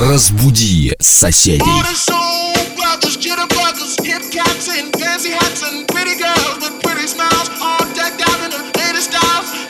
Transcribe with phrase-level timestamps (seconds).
[0.00, 1.60] Разбуди соседей.
[5.30, 9.69] hats and pretty girls with pretty smiles, all decked out in the latest styles.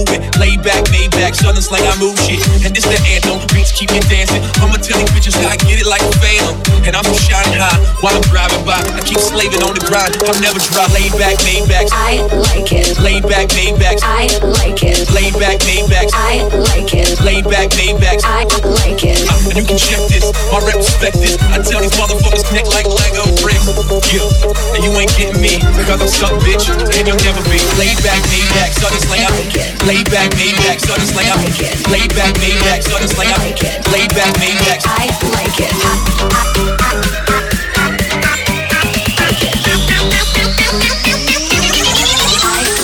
[0.00, 0.22] cool with?
[0.38, 1.34] Lay back, made back.
[1.34, 2.40] Southern slang, I move shit.
[2.64, 3.40] And this the anthem.
[3.52, 4.42] Beats keep me dancing.
[4.60, 6.56] I'ma tell these bitches how I get it like a phantom.
[6.86, 8.80] And I'm just shining high while I'm driving by.
[8.80, 10.16] I keep slaving on the grind.
[10.24, 10.88] I'm never dry.
[10.96, 11.86] Laid back, made back.
[11.92, 12.96] I like it.
[13.00, 14.00] Laid back, made back.
[14.02, 14.28] I
[14.64, 15.10] like it.
[15.12, 16.08] Laid back, made back.
[16.14, 16.40] I
[16.72, 17.20] like it.
[17.20, 18.18] Laid back, made back.
[18.24, 19.20] I like it.
[19.28, 21.36] Ah, and you can check this, my rep respect this.
[21.52, 23.66] I tell these motherfuckers connect like Lego bricks.
[24.10, 24.24] Yeah,
[24.74, 27.60] and you ain't getting me because I'm stuck, bitch, and you'll never be.
[27.78, 29.36] Laid back, made back, sudden slang out.
[29.89, 31.39] Laid back, made back, sudden slang out.
[31.89, 33.41] Laid back, made back, sudden slang out.
[33.91, 34.81] Laid back, made back.
[34.85, 35.71] I like it.
[35.73, 36.21] I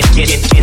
[0.00, 0.57] get, get, get.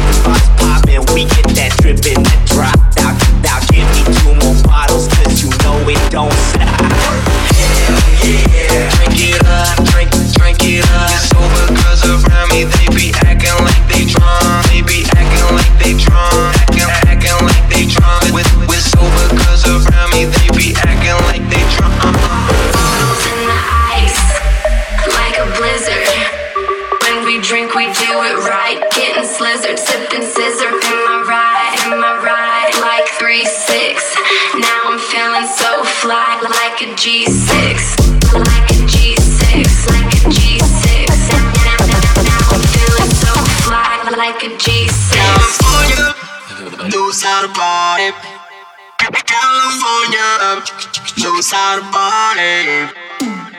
[50.55, 52.93] Those are the.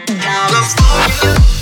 [0.07, 1.56] California.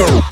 [0.00, 0.29] Thank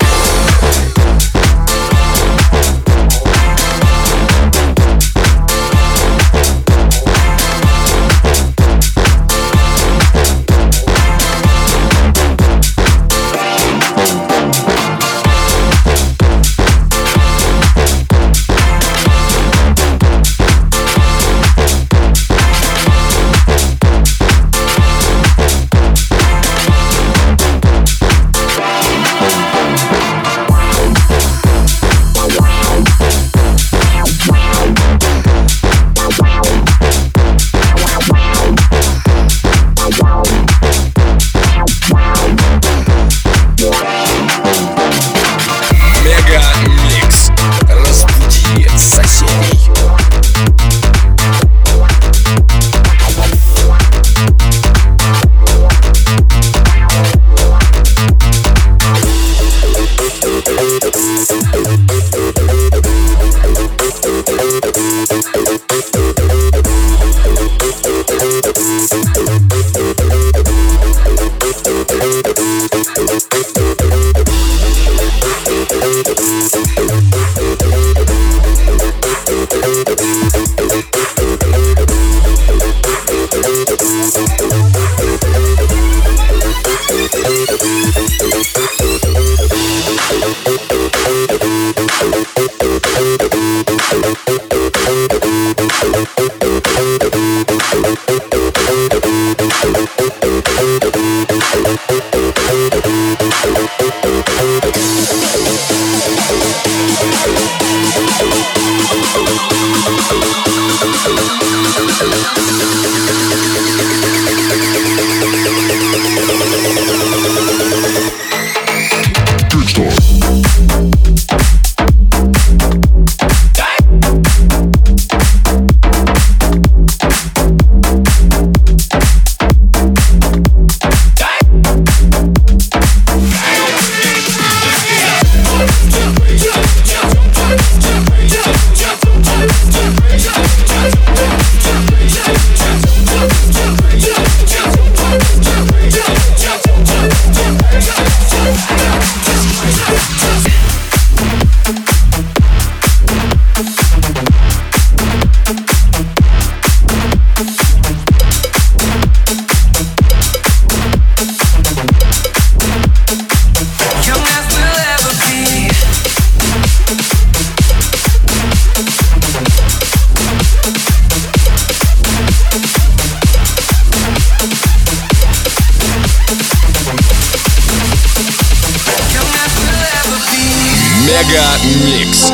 [181.05, 181.47] Мега
[181.85, 182.31] Микс.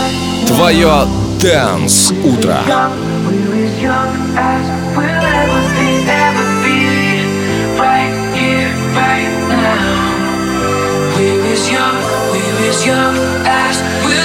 [0.48, 1.08] Твое
[1.42, 2.60] Дэнс Утро.
[12.86, 14.25] Young as we'll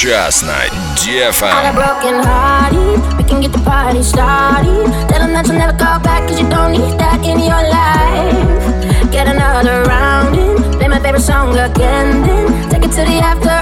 [0.00, 1.76] Just Night DFM.
[3.18, 4.86] We can get the party started.
[5.10, 9.12] Tell them that you'll never call back, cause you don't need that in your life.
[9.12, 10.56] Get another round in.
[10.78, 13.59] Play my favorite song again, then take it to the after.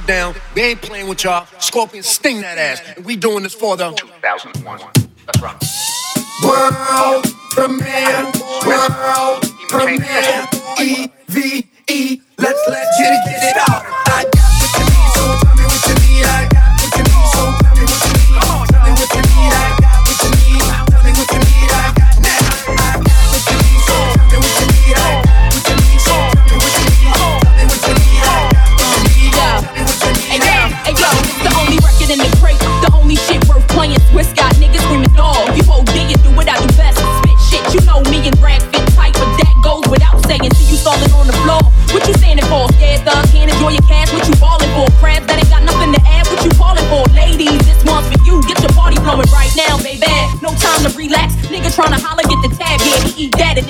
[0.00, 0.34] it down.
[0.54, 1.46] We ain't playing with y'all.
[1.58, 2.82] Scorpion sting that ass.
[2.96, 4.80] And we doing this for the 2001.
[5.26, 5.56] That's right.
[6.42, 8.32] World premiere.
[8.66, 10.48] World premiere.
[10.80, 12.20] E V E.
[50.42, 51.34] No time to relax.
[51.50, 53.69] Nigga trying to holler, get the tab, yeah, he eat that and